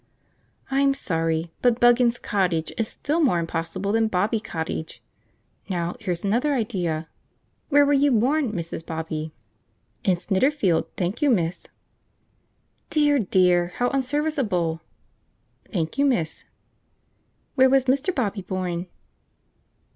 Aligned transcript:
"I'm 0.71 0.95
sorry, 0.95 1.51
but 1.61 1.79
'Buggins 1.79 2.17
Cottage' 2.19 2.71
is 2.75 2.87
still 2.87 3.19
more 3.21 3.37
impossible 3.37 3.91
than 3.91 4.07
'Bobby 4.07 4.39
Cottage.' 4.39 4.99
Now 5.69 5.93
here's 5.99 6.23
another 6.23 6.55
idea: 6.55 7.07
where 7.69 7.85
were 7.85 7.93
you 7.93 8.11
born, 8.11 8.51
Mrs. 8.51 8.83
Bobby?" 8.83 9.31
"In 10.03 10.15
Snitterfield, 10.15 10.87
thank 10.97 11.21
you, 11.21 11.29
miss." 11.29 11.67
"Dear, 12.89 13.19
dear! 13.19 13.73
how 13.75 13.89
unserviceable!" 13.91 14.81
"Thank 15.71 15.99
you, 15.99 16.05
miss." 16.05 16.45
"Where 17.53 17.69
was 17.69 17.85
Mr. 17.85 18.09
Bobby 18.15 18.41
born?" 18.41 18.87